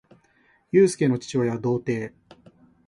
[0.71, 2.11] ゆうすけの父親は童貞